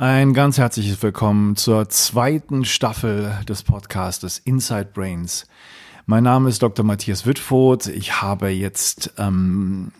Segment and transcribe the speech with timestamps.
[0.00, 5.48] Ein ganz herzliches Willkommen zur zweiten Staffel des Podcastes Inside Brains.
[6.06, 6.84] Mein Name ist Dr.
[6.84, 7.88] Matthias Wittfurt.
[7.88, 9.90] Ich habe jetzt ähm,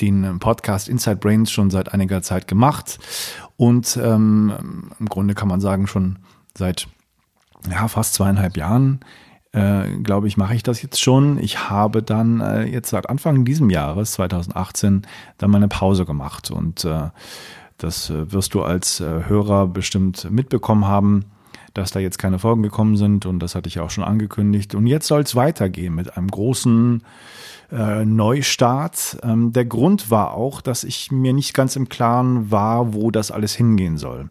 [0.00, 2.98] den Podcast Inside Brains schon seit einiger Zeit gemacht
[3.56, 6.18] und ähm, im Grunde kann man sagen schon
[6.58, 6.88] seit
[7.70, 9.04] ja, fast zweieinhalb Jahren
[9.54, 11.38] äh, glaube ich, mache ich das jetzt schon.
[11.38, 15.02] Ich habe dann äh, jetzt seit Anfang diesem Jahres, 2018,
[15.38, 17.10] dann meine Pause gemacht und äh,
[17.78, 21.24] das äh, wirst du als äh, Hörer bestimmt mitbekommen haben,
[21.74, 24.74] dass da jetzt keine Folgen gekommen sind und das hatte ich auch schon angekündigt.
[24.74, 27.02] Und jetzt soll es weitergehen mit einem großen
[27.72, 29.18] äh, Neustart.
[29.22, 33.30] Ähm, der Grund war auch, dass ich mir nicht ganz im Klaren war, wo das
[33.30, 34.30] alles hingehen soll.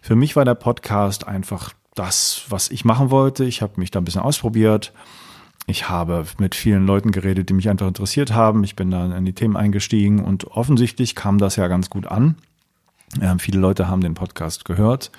[0.00, 3.44] Für mich war der Podcast einfach das, was ich machen wollte.
[3.44, 4.92] Ich habe mich da ein bisschen ausprobiert.
[5.66, 8.62] Ich habe mit vielen Leuten geredet, die mich einfach interessiert haben.
[8.62, 12.36] Ich bin dann in die Themen eingestiegen und offensichtlich kam das ja ganz gut an.
[13.20, 15.10] Ähm, viele Leute haben den Podcast gehört.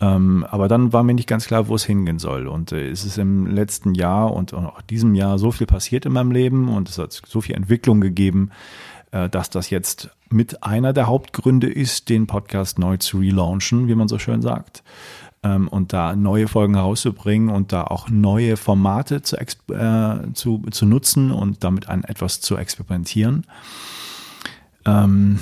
[0.00, 2.46] Ähm, aber dann war mir nicht ganz klar, wo es hingehen soll.
[2.46, 6.12] Und äh, es ist im letzten Jahr und auch diesem Jahr so viel passiert in
[6.12, 8.50] meinem Leben und es hat so viel Entwicklung gegeben,
[9.10, 13.94] äh, dass das jetzt mit einer der Hauptgründe ist, den Podcast neu zu relaunchen, wie
[13.94, 14.84] man so schön sagt.
[15.42, 20.86] Ähm, und da neue Folgen herauszubringen und da auch neue Formate zu, äh, zu, zu
[20.86, 23.46] nutzen und damit an etwas zu experimentieren.
[24.84, 25.40] Ähm,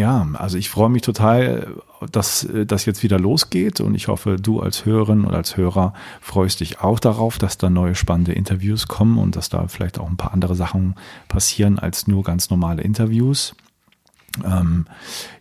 [0.00, 1.74] ja, also ich freue mich total,
[2.10, 6.60] dass das jetzt wieder losgeht und ich hoffe, du als Hörerin und als Hörer freust
[6.60, 10.16] dich auch darauf, dass da neue spannende Interviews kommen und dass da vielleicht auch ein
[10.16, 10.94] paar andere Sachen
[11.28, 13.54] passieren als nur ganz normale Interviews.
[14.42, 14.86] Ähm,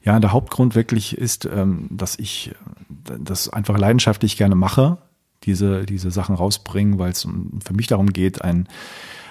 [0.04, 2.52] ja, der Hauptgrund wirklich ist, ähm, dass ich
[3.18, 4.98] das einfach leidenschaftlich gerne mache,
[5.44, 7.26] diese, diese Sachen rausbringen, weil es
[7.64, 8.68] für mich darum geht, ein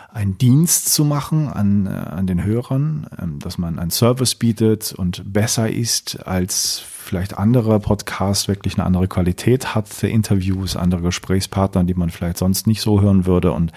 [0.09, 4.92] einen Dienst zu machen an, äh, an den Hörern, ähm, dass man einen Service bietet
[4.92, 11.03] und besser ist als vielleicht andere Podcasts, wirklich eine andere Qualität hat der Interviews, andere
[11.03, 13.73] Gesprächspartner, die man vielleicht sonst nicht so hören würde und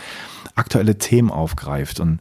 [0.56, 2.00] aktuelle Themen aufgreift.
[2.00, 2.20] Und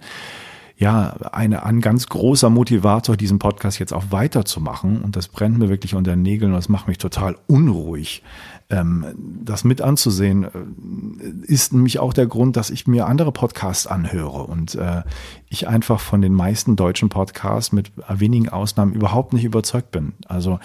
[0.80, 5.02] ja, eine, ein ganz großer Motivator, diesen Podcast jetzt auch weiterzumachen.
[5.02, 8.22] Und das brennt mir wirklich unter den Nägeln und das macht mich total unruhig.
[8.70, 9.04] Ähm,
[9.44, 10.48] das mit anzusehen, äh,
[11.42, 15.02] ist nämlich auch der Grund, dass ich mir andere Podcasts anhöre und äh,
[15.50, 20.14] ich einfach von den meisten deutschen Podcasts mit wenigen Ausnahmen überhaupt nicht überzeugt bin.
[20.28, 20.60] Also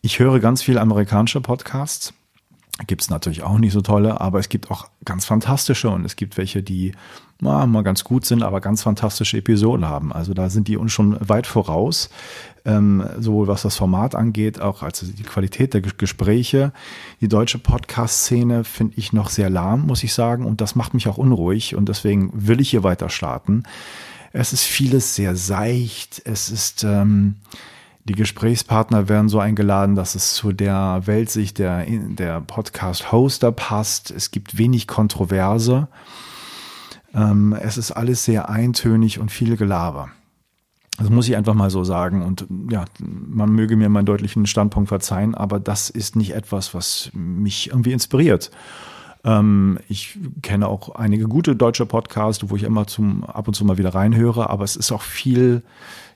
[0.00, 2.12] ich höre ganz viel amerikanische Podcasts
[2.86, 6.14] Gibt es natürlich auch nicht so tolle, aber es gibt auch ganz fantastische und es
[6.14, 6.92] gibt welche, die
[7.40, 10.12] na, mal ganz gut sind, aber ganz fantastische Episoden haben.
[10.12, 12.10] Also da sind die uns schon weit voraus,
[12.64, 16.72] ähm, sowohl was das Format angeht, auch als die Qualität der Gespräche.
[17.20, 21.08] Die deutsche Podcast-Szene finde ich noch sehr lahm, muss ich sagen, und das macht mich
[21.08, 23.64] auch unruhig und deswegen will ich hier weiter starten.
[24.32, 27.36] Es ist vieles sehr seicht, es ist ähm,
[28.08, 34.10] die Gesprächspartner werden so eingeladen, dass es zu der Weltsicht der, der Podcast-Hoster passt.
[34.10, 35.88] Es gibt wenig Kontroverse.
[37.14, 40.08] Ähm, es ist alles sehr eintönig und viel Gelaber.
[40.96, 42.22] Das muss ich einfach mal so sagen.
[42.22, 47.10] Und ja, man möge mir meinen deutlichen Standpunkt verzeihen, aber das ist nicht etwas, was
[47.12, 48.50] mich irgendwie inspiriert.
[49.24, 53.64] Ähm, ich kenne auch einige gute deutsche Podcasts, wo ich immer zum, ab und zu
[53.64, 55.62] mal wieder reinhöre, aber es ist auch viel,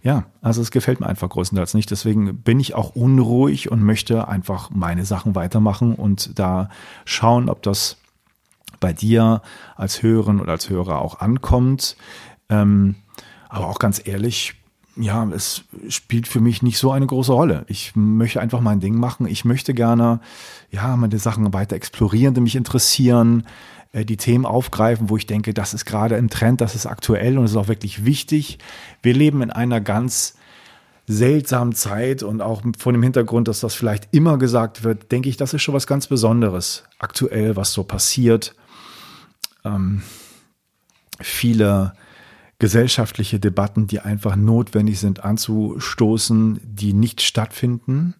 [0.02, 1.90] ja, also es gefällt mir einfach größtenteils nicht.
[1.90, 6.68] Deswegen bin ich auch unruhig und möchte einfach meine Sachen weitermachen und da
[7.04, 7.98] schauen, ob das
[8.80, 9.42] bei dir
[9.76, 11.96] als Hörerin oder als Hörer auch ankommt.
[12.48, 12.96] Ähm,
[13.48, 14.61] aber auch ganz ehrlich,
[14.96, 17.64] ja, es spielt für mich nicht so eine große Rolle.
[17.68, 19.26] Ich möchte einfach mein Ding machen.
[19.26, 20.20] Ich möchte gerne,
[20.70, 23.44] ja, meine Sachen weiter explorieren, die mich interessieren.
[23.92, 27.38] Äh, die Themen aufgreifen, wo ich denke, das ist gerade im Trend, das ist aktuell
[27.38, 28.58] und ist auch wirklich wichtig.
[29.02, 30.34] Wir leben in einer ganz
[31.06, 35.36] seltsamen Zeit und auch vor dem Hintergrund, dass das vielleicht immer gesagt wird, denke ich,
[35.36, 38.54] das ist schon was ganz Besonderes aktuell, was so passiert.
[39.64, 40.02] Ähm,
[41.20, 41.92] viele
[42.62, 48.14] gesellschaftliche Debatten, die einfach notwendig sind anzustoßen, die nicht stattfinden.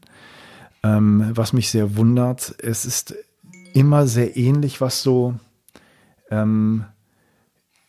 [0.83, 3.15] Ähm, was mich sehr wundert, es ist
[3.73, 5.37] immer sehr ähnlich, was so
[6.29, 6.85] ähm,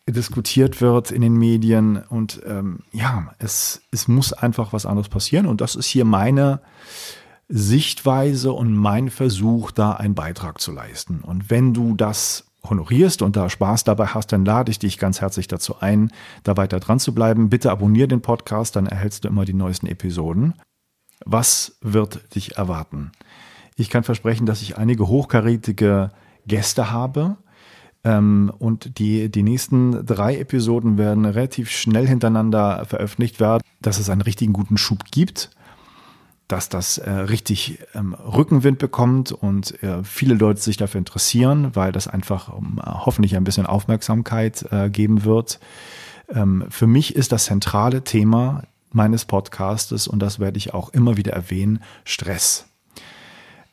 [0.07, 1.97] diskutiert wird in den Medien.
[1.97, 5.47] Und ähm, ja, es, es muss einfach was anderes passieren.
[5.47, 6.61] Und das ist hier meine
[7.49, 11.21] Sichtweise und mein Versuch, da einen Beitrag zu leisten.
[11.21, 15.21] Und wenn du das honorierst und da Spaß dabei hast, dann lade ich dich ganz
[15.21, 16.11] herzlich dazu ein,
[16.43, 17.49] da weiter dran zu bleiben.
[17.49, 20.53] Bitte abonniere den Podcast, dann erhältst du immer die neuesten Episoden.
[21.25, 23.11] Was wird dich erwarten?
[23.75, 26.11] Ich kann versprechen, dass ich einige hochkarätige
[26.45, 27.37] Gäste habe,
[28.03, 34.09] ähm, und die, die nächsten drei Episoden werden relativ schnell hintereinander veröffentlicht werden, dass es
[34.09, 35.51] einen richtigen guten Schub gibt.
[36.53, 41.91] Dass das äh, richtig ähm, Rückenwind bekommt und äh, viele Leute sich dafür interessieren, weil
[41.91, 45.59] das einfach um, äh, hoffentlich ein bisschen Aufmerksamkeit äh, geben wird.
[46.29, 51.17] Ähm, für mich ist das zentrale Thema meines Podcastes und das werde ich auch immer
[51.17, 52.67] wieder erwähnen, Stress.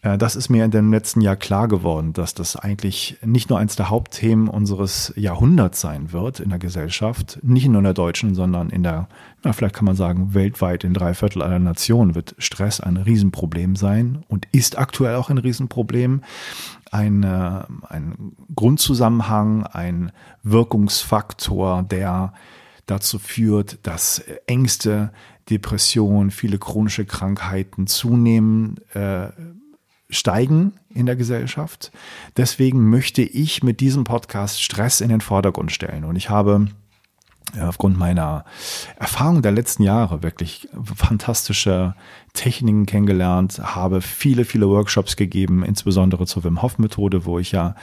[0.02, 3.58] Äh, das ist mir in dem letzten Jahr klar geworden, dass das eigentlich nicht nur
[3.58, 8.34] eines der Hauptthemen unseres Jahrhunderts sein wird in der Gesellschaft, nicht nur in der deutschen,
[8.34, 9.08] sondern in der,
[9.42, 13.76] na, vielleicht kann man sagen, weltweit in drei Viertel aller Nationen wird Stress ein Riesenproblem
[13.76, 16.22] sein und ist aktuell auch ein Riesenproblem.
[16.90, 20.10] Ein, äh, ein Grundzusammenhang, ein
[20.42, 22.32] Wirkungsfaktor, der
[22.86, 25.12] dazu führt, dass Ängste,
[25.48, 29.28] Depression, viele chronische Krankheiten zunehmen, äh,
[30.10, 31.92] steigen in der Gesellschaft.
[32.36, 36.04] Deswegen möchte ich mit diesem Podcast Stress in den Vordergrund stellen.
[36.04, 36.66] Und ich habe
[37.58, 38.44] aufgrund meiner
[38.96, 41.94] Erfahrung der letzten Jahre wirklich fantastische
[42.32, 47.74] Techniken kennengelernt, habe viele, viele Workshops gegeben, insbesondere zur Wim Hof Methode, wo ich ja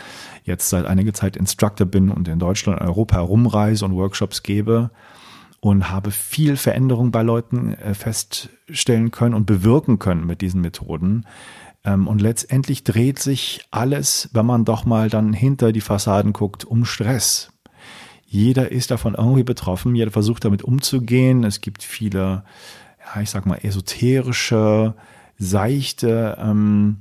[0.44, 4.89] jetzt seit einiger Zeit Instructor bin und in Deutschland und Europa herumreise und Workshops gebe
[5.59, 11.25] und habe viel Veränderung bei Leuten äh, feststellen können und bewirken können mit diesen Methoden.
[11.88, 16.66] Ähm, und letztendlich dreht sich alles, wenn man doch mal dann hinter die Fassaden guckt,
[16.66, 17.51] um Stress.
[18.25, 21.45] Jeder ist davon irgendwie betroffen, jeder versucht damit umzugehen.
[21.45, 22.44] Es gibt viele,
[23.16, 24.95] ja, ich sag mal, esoterische,
[25.38, 26.98] seichte ähm,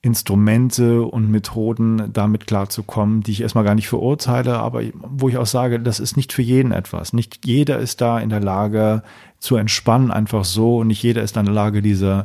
[0.00, 5.44] Instrumente und Methoden, damit klarzukommen, die ich erstmal gar nicht verurteile, aber wo ich auch
[5.46, 7.12] sage, das ist nicht für jeden etwas.
[7.12, 9.02] Nicht jeder ist da in der Lage
[9.38, 12.22] zu entspannen, einfach so, und nicht jeder ist in der Lage, diese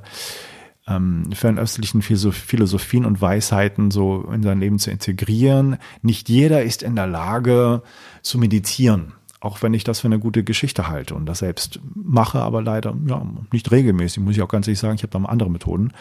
[0.88, 5.78] ähm, fernöstlichen Philosophien und Weisheiten so in sein Leben zu integrieren.
[6.02, 7.82] Nicht jeder ist in der Lage
[8.22, 12.40] zu meditieren, auch wenn ich das für eine gute Geschichte halte und das selbst mache,
[12.40, 14.96] aber leider ja, nicht regelmäßig, muss ich auch ganz ehrlich sagen.
[14.96, 15.92] Ich habe da mal andere Methoden.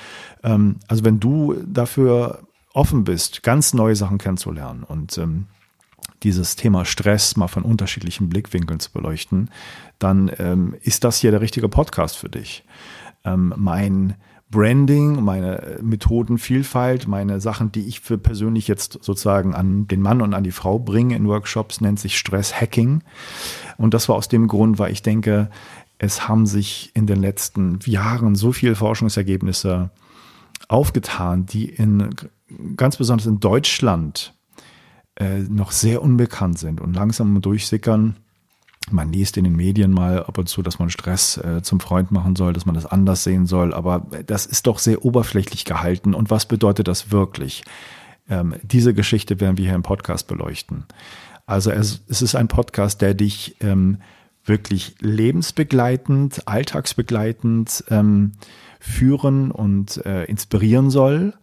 [0.42, 2.40] Ähm, also wenn du dafür
[2.74, 5.46] offen bist, ganz neue Sachen kennenzulernen und ähm,
[6.22, 9.50] dieses Thema Stress mal von unterschiedlichen Blickwinkeln zu beleuchten,
[9.98, 12.64] dann ähm, ist das hier der richtige Podcast für dich.
[13.24, 14.14] Ähm, mein
[14.54, 20.32] Branding, meine Methodenvielfalt, meine Sachen, die ich für persönlich jetzt sozusagen an den Mann und
[20.32, 23.02] an die Frau bringe in Workshops, nennt sich Stress-Hacking.
[23.78, 25.50] Und das war aus dem Grund, weil ich denke,
[25.98, 29.90] es haben sich in den letzten Jahren so viele Forschungsergebnisse
[30.68, 32.14] aufgetan, die in
[32.76, 34.34] ganz besonders in Deutschland
[35.16, 38.14] äh, noch sehr unbekannt sind und langsam durchsickern
[38.90, 42.10] man liest in den Medien mal ab und zu, dass man Stress äh, zum Freund
[42.10, 46.14] machen soll, dass man das anders sehen soll, aber das ist doch sehr oberflächlich gehalten.
[46.14, 47.64] Und was bedeutet das wirklich?
[48.28, 50.84] Ähm, diese Geschichte werden wir hier im Podcast beleuchten.
[51.46, 53.98] Also es, es ist ein Podcast, der dich ähm,
[54.44, 58.32] wirklich lebensbegleitend, alltagsbegleitend ähm,
[58.80, 61.34] führen und äh, inspirieren soll,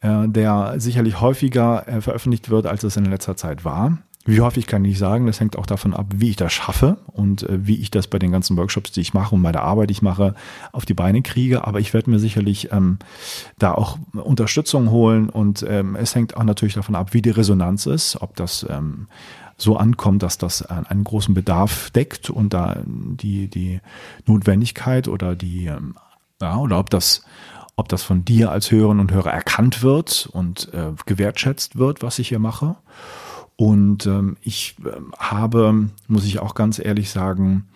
[0.00, 3.98] äh, der sicherlich häufiger äh, veröffentlicht wird, als es in letzter Zeit war.
[4.28, 7.44] Wie häufig kann ich sagen, das hängt auch davon ab, wie ich das schaffe und
[7.44, 9.88] äh, wie ich das bei den ganzen Workshops, die ich mache und bei der Arbeit,
[9.88, 10.34] die ich mache,
[10.70, 11.66] auf die Beine kriege.
[11.66, 12.98] Aber ich werde mir sicherlich ähm,
[13.58, 17.86] da auch Unterstützung holen und ähm, es hängt auch natürlich davon ab, wie die Resonanz
[17.86, 19.06] ist, ob das ähm,
[19.56, 23.80] so ankommt, dass das einen großen Bedarf deckt und da die, die
[24.26, 25.94] Notwendigkeit oder die, ähm,
[26.42, 27.24] ja, oder ob das,
[27.76, 32.18] ob das von dir als Hörerinnen und Hörer erkannt wird und äh, gewertschätzt wird, was
[32.18, 32.76] ich hier mache.
[33.60, 37.66] Und ähm, ich äh, habe, muss ich auch ganz ehrlich sagen,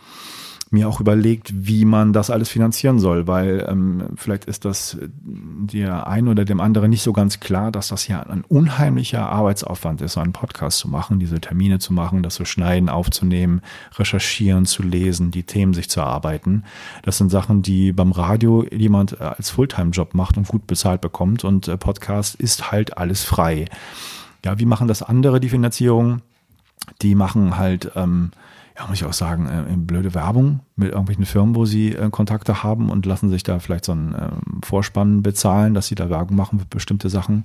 [0.70, 6.06] mir auch überlegt, wie man das alles finanzieren soll, weil ähm, vielleicht ist das der
[6.06, 10.12] einen oder dem anderen nicht so ganz klar, dass das ja ein unheimlicher Arbeitsaufwand ist,
[10.12, 13.60] so einen Podcast zu machen, diese Termine zu machen, das zu schneiden, aufzunehmen,
[13.96, 16.62] recherchieren, zu lesen, die Themen sich zu erarbeiten.
[17.02, 21.42] Das sind Sachen, die beim Radio jemand äh, als Fulltime-Job macht und gut bezahlt bekommt
[21.42, 23.66] und äh, Podcast ist halt alles frei.
[24.44, 26.22] Ja, wie machen das andere, die Finanzierung?
[27.00, 28.32] Die machen halt, ähm,
[28.76, 32.62] ja, muss ich auch sagen, äh, blöde Werbung mit irgendwelchen Firmen, wo sie äh, Kontakte
[32.62, 36.36] haben und lassen sich da vielleicht so einen ähm, Vorspann bezahlen, dass sie da Werbung
[36.36, 37.42] machen für bestimmte Sachen.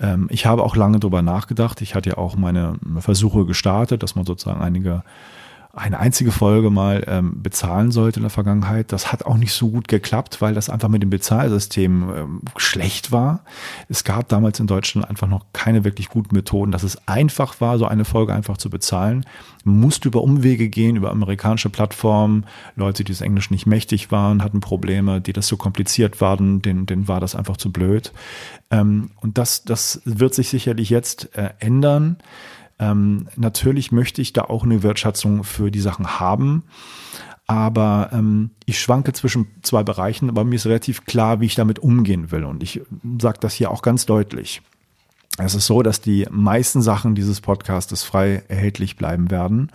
[0.00, 1.82] Ähm, ich habe auch lange drüber nachgedacht.
[1.82, 5.02] Ich hatte ja auch meine Versuche gestartet, dass man sozusagen einige
[5.78, 8.92] eine einzige Folge mal ähm, bezahlen sollte in der Vergangenheit.
[8.92, 13.12] Das hat auch nicht so gut geklappt, weil das einfach mit dem Bezahlsystem ähm, schlecht
[13.12, 13.44] war.
[13.88, 17.78] Es gab damals in Deutschland einfach noch keine wirklich guten Methoden, dass es einfach war,
[17.78, 19.24] so eine Folge einfach zu bezahlen.
[19.64, 22.44] Musste über Umwege gehen, über amerikanische Plattformen.
[22.76, 26.86] Leute, die das Englisch nicht mächtig waren, hatten Probleme, die das so kompliziert waren, denen,
[26.86, 28.12] denen war das einfach zu blöd.
[28.70, 32.16] Ähm, und das, das wird sich sicherlich jetzt äh, ändern.
[32.78, 36.64] Ähm, natürlich möchte ich da auch eine Wertschätzung für die Sachen haben.
[37.48, 41.78] aber ähm, ich schwanke zwischen zwei Bereichen, aber mir ist relativ klar, wie ich damit
[41.78, 42.44] umgehen will.
[42.44, 42.82] Und ich
[43.20, 44.60] sage das hier auch ganz deutlich.
[45.38, 49.70] Es ist so, dass die meisten Sachen dieses Podcastes frei erhältlich bleiben werden.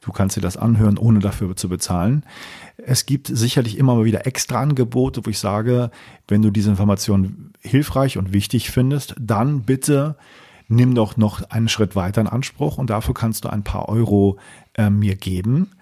[0.00, 2.24] Du kannst dir das anhören, ohne dafür zu bezahlen.
[2.78, 5.90] Es gibt sicherlich immer mal wieder extra Angebote, wo ich sage,
[6.28, 10.16] wenn du diese Information hilfreich und wichtig findest, dann bitte
[10.72, 14.38] nimm doch noch einen Schritt weiter in Anspruch und dafür kannst du ein paar Euro
[14.74, 15.72] äh, mir geben.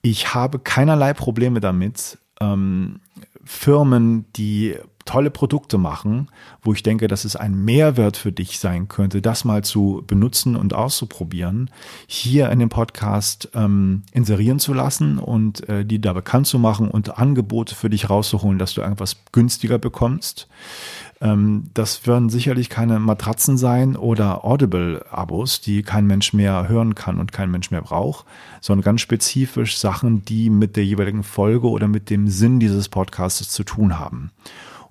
[0.00, 3.00] Ich habe keinerlei Probleme damit, ähm,
[3.44, 6.28] Firmen, die tolle Produkte machen,
[6.62, 10.54] wo ich denke, dass es ein Mehrwert für dich sein könnte, das mal zu benutzen
[10.54, 11.70] und auszuprobieren,
[12.06, 16.88] hier in dem Podcast ähm, inserieren zu lassen und äh, die da bekannt zu machen
[16.88, 20.46] und Angebote für dich rauszuholen, dass du irgendwas günstiger bekommst.
[21.22, 27.20] Ähm, das werden sicherlich keine Matratzen sein oder Audible-Abos, die kein Mensch mehr hören kann
[27.20, 28.26] und kein Mensch mehr braucht,
[28.60, 33.48] sondern ganz spezifisch Sachen, die mit der jeweiligen Folge oder mit dem Sinn dieses Podcasts
[33.48, 34.32] zu tun haben.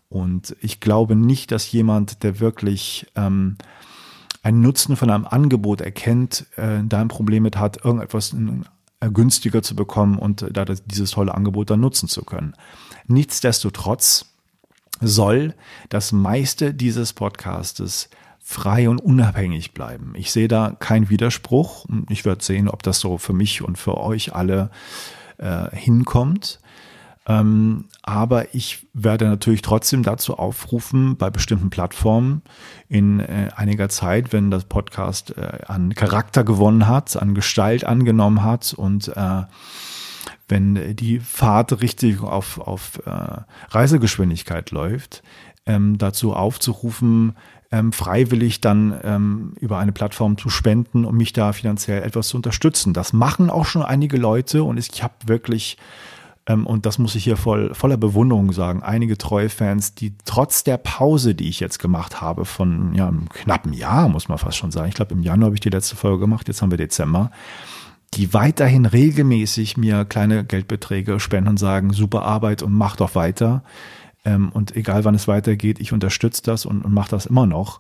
[0.07, 3.57] Und ich glaube nicht, dass jemand, der wirklich ähm,
[4.41, 8.33] einen Nutzen von einem Angebot erkennt, äh, da ein Problem mit hat, irgendetwas
[9.01, 12.55] äh, günstiger zu bekommen und da dieses tolle Angebot dann nutzen zu können.
[13.07, 14.30] Nichtsdestotrotz
[15.01, 15.55] soll
[15.89, 20.13] das meiste dieses Podcastes frei und unabhängig bleiben.
[20.15, 21.86] Ich sehe da keinen Widerspruch.
[22.10, 24.72] Ich werde sehen, ob das so für mich und für euch alle
[25.38, 26.60] äh, hinkommt.
[27.27, 32.41] Ähm, aber ich werde natürlich trotzdem dazu aufrufen, bei bestimmten Plattformen
[32.89, 38.43] in äh, einiger Zeit, wenn das Podcast äh, an Charakter gewonnen hat, an Gestalt angenommen
[38.43, 39.43] hat und äh,
[40.51, 45.24] wenn die Fahrt richtig auf, auf äh, Reisegeschwindigkeit läuft,
[45.65, 47.36] ähm, dazu aufzurufen,
[47.72, 52.38] ähm, freiwillig dann ähm, über eine Plattform zu spenden, um mich da finanziell etwas zu
[52.38, 52.93] unterstützen.
[52.93, 55.77] Das machen auch schon einige Leute und ich habe wirklich
[56.48, 60.63] ähm, und das muss ich hier voll, voller Bewunderung sagen, einige treue Fans, die trotz
[60.63, 64.58] der Pause, die ich jetzt gemacht habe, von ja, einem knappen Jahr, muss man fast
[64.58, 66.77] schon sagen, ich glaube im Januar habe ich die letzte Folge gemacht, jetzt haben wir
[66.77, 67.31] Dezember,
[68.13, 73.63] die weiterhin regelmäßig mir kleine Geldbeträge spenden und sagen, super Arbeit und mach doch weiter.
[74.25, 77.80] Ähm, und egal wann es weitergeht, ich unterstütze das und, und mache das immer noch.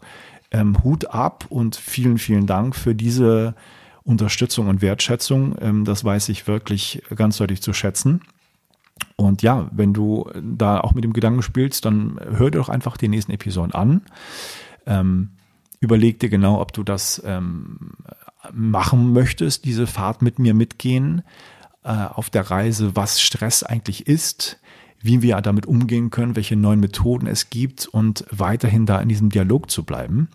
[0.51, 3.55] Ähm, Hut ab und vielen, vielen Dank für diese
[4.03, 5.55] Unterstützung und Wertschätzung.
[5.61, 8.21] Ähm, das weiß ich wirklich ganz deutlich zu schätzen.
[9.15, 12.97] Und ja, wenn du da auch mit dem Gedanken spielst, dann hör dir doch einfach
[12.97, 14.01] die nächsten Episoden an.
[14.85, 15.31] Ähm,
[15.79, 17.91] überleg dir genau, ob du das ähm,
[18.53, 21.23] machen möchtest, diese Fahrt mit mir mitgehen
[21.83, 24.59] äh, auf der Reise, was Stress eigentlich ist,
[25.01, 29.29] wie wir damit umgehen können, welche neuen Methoden es gibt und weiterhin da in diesem
[29.29, 30.29] Dialog zu bleiben.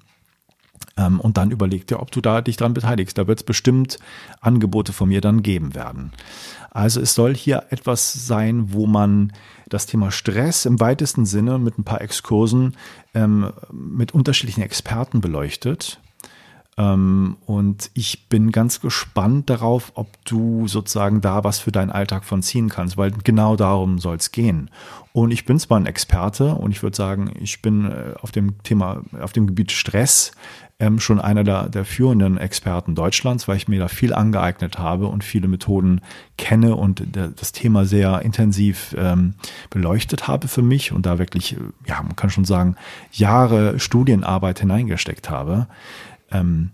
[0.96, 3.16] Ähm, und dann überleg dir, ob du da dich dran beteiligst.
[3.16, 3.98] Da wird es bestimmt
[4.40, 6.12] Angebote von mir dann geben werden.
[6.70, 9.32] Also es soll hier etwas sein, wo man
[9.68, 12.76] das Thema Stress im weitesten Sinne mit ein paar Exkursen
[13.14, 16.00] ähm, mit unterschiedlichen Experten beleuchtet
[16.78, 22.42] und ich bin ganz gespannt darauf, ob du sozusagen da was für deinen Alltag von
[22.42, 24.70] ziehen kannst, weil genau darum soll es gehen.
[25.14, 28.62] Und ich bin zwar ein Experte und ich würde sagen, ich bin äh, auf dem
[28.62, 30.32] Thema, auf dem Gebiet Stress
[30.78, 35.06] ähm, schon einer der, der führenden Experten Deutschlands, weil ich mir da viel angeeignet habe
[35.06, 36.02] und viele Methoden
[36.36, 39.34] kenne und das Thema sehr intensiv ähm,
[39.70, 42.76] beleuchtet habe für mich und da wirklich, äh, ja, man kann schon sagen,
[43.10, 45.68] Jahre Studienarbeit hineingesteckt habe.
[46.30, 46.70] Ähm,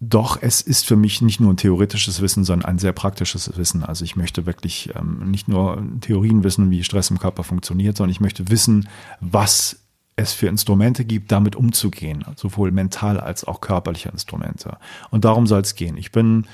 [0.00, 3.84] doch es ist für mich nicht nur ein theoretisches Wissen, sondern ein sehr praktisches Wissen.
[3.84, 8.10] Also ich möchte wirklich ähm, nicht nur Theorien wissen, wie Stress im Körper funktioniert, sondern
[8.10, 8.88] ich möchte wissen,
[9.20, 9.80] was
[10.16, 14.78] es für Instrumente gibt, damit umzugehen, sowohl mental als auch körperliche Instrumente.
[15.10, 15.96] Und darum soll es gehen.
[15.96, 16.46] Ich bin,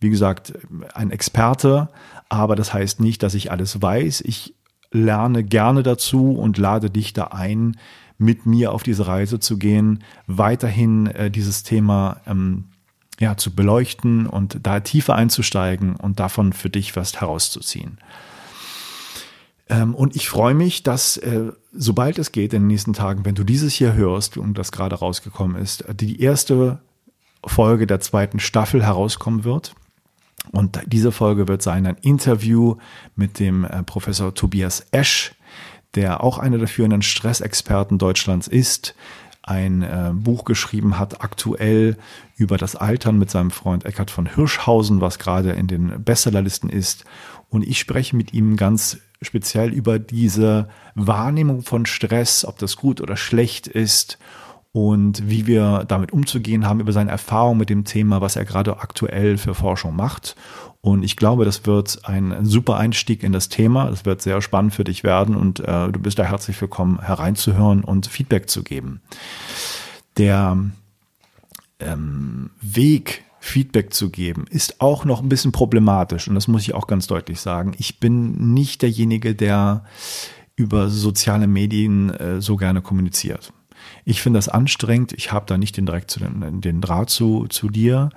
[0.00, 0.54] wie gesagt,
[0.94, 1.88] ein Experte,
[2.28, 4.22] aber das heißt nicht, dass ich alles weiß.
[4.22, 4.54] Ich
[4.90, 7.76] lerne gerne dazu und lade dich da ein,
[8.18, 12.66] mit mir auf diese Reise zu gehen, weiterhin äh, dieses Thema ähm,
[13.20, 17.98] ja, zu beleuchten und da tiefer einzusteigen und davon für dich was herauszuziehen.
[19.68, 23.34] Ähm, und ich freue mich, dass äh, sobald es geht in den nächsten Tagen, wenn
[23.34, 26.80] du dieses hier hörst und das gerade rausgekommen ist, die erste
[27.44, 29.74] Folge der zweiten Staffel herauskommen wird.
[30.52, 32.76] Und diese Folge wird sein ein Interview
[33.16, 35.34] mit dem äh, Professor Tobias Esch,
[35.94, 38.94] der auch einer der führenden Stressexperten Deutschlands ist,
[39.42, 41.96] ein äh, Buch geschrieben hat, aktuell
[42.36, 47.04] über das Altern mit seinem Freund Eckhard von Hirschhausen, was gerade in den Bestsellerlisten ist.
[47.50, 53.00] Und ich spreche mit ihm ganz speziell über diese Wahrnehmung von Stress, ob das gut
[53.00, 54.18] oder schlecht ist
[54.74, 58.80] und wie wir damit umzugehen haben, über seine Erfahrung mit dem Thema, was er gerade
[58.80, 60.34] aktuell für Forschung macht.
[60.80, 63.88] Und ich glaube, das wird ein super Einstieg in das Thema.
[63.88, 67.84] Das wird sehr spannend für dich werden und äh, du bist da herzlich willkommen, hereinzuhören
[67.84, 69.00] und Feedback zu geben.
[70.16, 70.58] Der
[71.78, 76.26] ähm, Weg, Feedback zu geben, ist auch noch ein bisschen problematisch.
[76.26, 77.74] Und das muss ich auch ganz deutlich sagen.
[77.78, 79.84] Ich bin nicht derjenige, der
[80.56, 83.52] über soziale Medien äh, so gerne kommuniziert.
[84.04, 85.12] Ich finde das anstrengend.
[85.12, 88.10] Ich habe da nicht den direkt zu den, Draht zu, zu dir.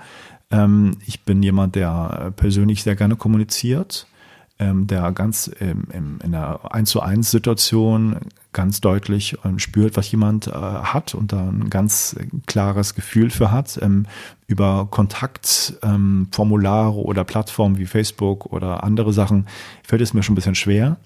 [0.50, 4.06] Ähm, ich bin jemand, der persönlich sehr gerne kommuniziert,
[4.58, 8.16] ähm, der ganz ähm, in einer 1 zu 1 Situation
[8.52, 12.16] ganz deutlich ähm, spürt, was jemand äh, hat und da ein ganz
[12.46, 13.78] klares Gefühl für hat.
[13.82, 14.06] Ähm,
[14.46, 19.46] über Kontaktformulare ähm, oder Plattformen wie Facebook oder andere Sachen
[19.82, 20.96] fällt es mir schon ein bisschen schwer.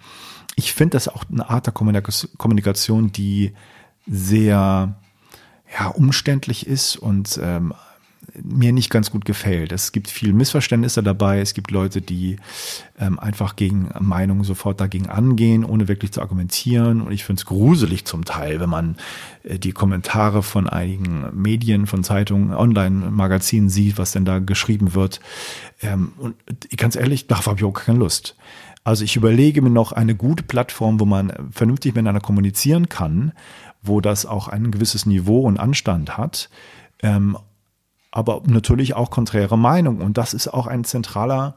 [0.55, 3.53] Ich finde das auch eine Art der Kommunikation, die
[4.07, 4.95] sehr
[5.79, 7.73] ja, umständlich ist und ähm,
[8.41, 9.73] mir nicht ganz gut gefällt.
[9.73, 11.41] Es gibt viel Missverständnisse dabei.
[11.41, 12.37] Es gibt Leute, die
[12.99, 17.03] ähm, einfach gegen Meinungen sofort dagegen angehen, ohne wirklich zu argumentieren.
[17.03, 18.97] Und ich finde es gruselig zum Teil, wenn man
[19.43, 25.21] äh, die Kommentare von einigen Medien, von Zeitungen, Online-Magazinen sieht, was denn da geschrieben wird.
[25.83, 26.37] Ähm, und
[26.77, 28.37] ganz ehrlich, darauf habe ich auch keine Lust.
[28.85, 33.33] Also ich überlege mir noch eine gute Plattform, wo man vernünftig miteinander kommunizieren kann
[33.83, 36.49] wo das auch ein gewisses Niveau und Anstand hat.
[37.03, 37.37] Ähm,
[38.11, 40.01] aber natürlich auch konträre Meinung.
[40.01, 41.57] Und das ist auch ein zentraler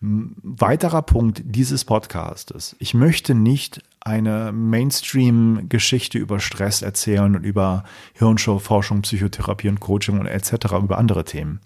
[0.00, 2.74] weiterer Punkt dieses Podcastes.
[2.80, 10.26] Ich möchte nicht eine Mainstream-Geschichte über Stress erzählen und über Hirnforschung, Psychotherapie und Coaching und
[10.26, 11.60] etc., über andere Themen.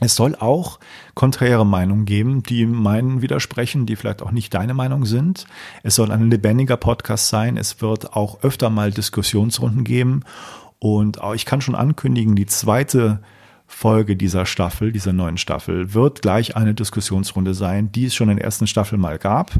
[0.00, 0.80] Es soll auch
[1.14, 5.46] konträre Meinungen geben, die meinen widersprechen, die vielleicht auch nicht deine Meinung sind.
[5.84, 7.56] Es soll ein lebendiger Podcast sein.
[7.56, 10.24] Es wird auch öfter mal Diskussionsrunden geben.
[10.80, 13.20] Und ich kann schon ankündigen, die zweite
[13.66, 18.36] Folge dieser Staffel, dieser neuen Staffel, wird gleich eine Diskussionsrunde sein, die es schon in
[18.36, 19.52] der ersten Staffel mal gab,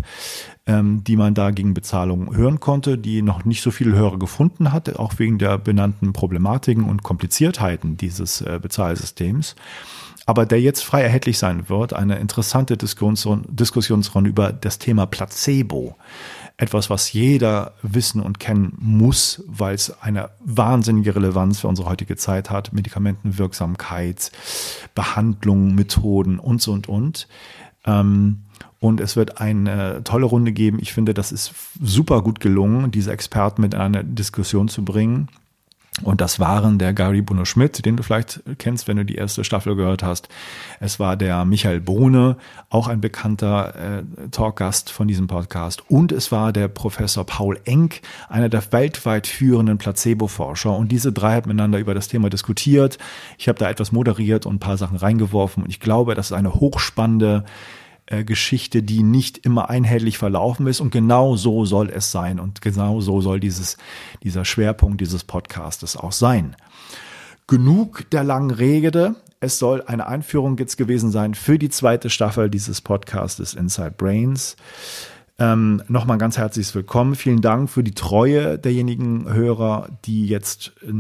[0.67, 4.73] ähm, die man da gegen Bezahlung hören konnte, die noch nicht so viele Hörer gefunden
[4.73, 9.57] hatte, auch wegen der benannten Problematiken und Kompliziertheiten dieses äh, Bezahlsystems
[10.27, 15.97] aber der jetzt frei erhältlich sein wird, eine interessante Diskussionsrunde über das Thema Placebo.
[16.57, 22.17] Etwas, was jeder wissen und kennen muss, weil es eine wahnsinnige Relevanz für unsere heutige
[22.17, 22.73] Zeit hat.
[22.73, 24.31] Medikamentenwirksamkeit,
[24.95, 27.27] Behandlung, Methoden und so und und.
[27.85, 28.45] Ähm,
[28.79, 30.79] und es wird eine tolle Runde geben.
[30.81, 35.29] Ich finde, das ist super gut gelungen, diese Experten mit in eine Diskussion zu bringen.
[36.03, 39.45] Und das waren der Gary Bruno Schmidt, den du vielleicht kennst, wenn du die erste
[39.45, 40.29] Staffel gehört hast.
[40.81, 42.37] Es war der Michael Bohne,
[42.69, 45.89] auch ein bekannter äh, Talkgast von diesem Podcast.
[45.89, 50.77] Und es war der Professor Paul Enck, einer der weltweit führenden Placebo-Forscher.
[50.77, 52.99] Und diese drei haben miteinander über das Thema diskutiert.
[53.39, 55.63] Ich habe da etwas moderiert und ein paar Sachen reingeworfen.
[55.63, 57.45] Und ich glaube, das ist eine hochspannende
[58.07, 60.81] Geschichte, die nicht immer einheitlich verlaufen ist.
[60.81, 62.39] Und genau so soll es sein.
[62.39, 63.77] Und genau so soll dieses,
[64.23, 66.57] dieser Schwerpunkt dieses Podcastes auch sein.
[67.47, 69.17] Genug der langen Rede.
[69.41, 74.57] Es soll eine Einführung jetzt gewesen sein für die zweite Staffel dieses Podcastes Inside Brains.
[75.39, 77.17] Ähm, Nochmal ganz herzliches Willkommen.
[77.17, 80.93] Vielen Dank für die Treue derjenigen Hörer, die jetzt äh,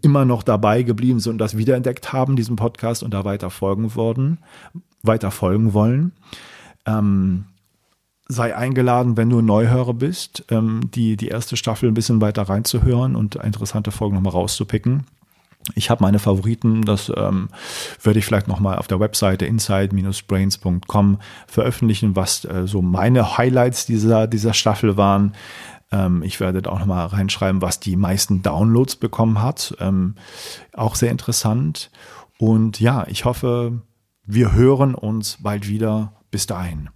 [0.00, 3.94] immer noch dabei geblieben sind und das wiederentdeckt haben, diesen Podcast und da weiter folgen
[3.94, 4.38] worden,
[5.06, 6.12] weiter folgen wollen.
[6.86, 7.46] Ähm,
[8.26, 13.16] sei eingeladen, wenn du Neuhörer bist, ähm, die, die erste Staffel ein bisschen weiter reinzuhören
[13.16, 15.04] und interessante Folgen nochmal rauszupicken.
[15.74, 17.48] Ich habe meine Favoriten, das ähm,
[18.02, 24.26] werde ich vielleicht nochmal auf der Webseite inside-brains.com veröffentlichen, was äh, so meine Highlights dieser,
[24.26, 25.34] dieser Staffel waren.
[25.90, 29.74] Ähm, ich werde da auch nochmal reinschreiben, was die meisten Downloads bekommen hat.
[29.80, 30.16] Ähm,
[30.74, 31.90] auch sehr interessant.
[32.38, 33.80] Und ja, ich hoffe,
[34.26, 36.14] wir hören uns bald wieder.
[36.30, 36.88] Bis dahin.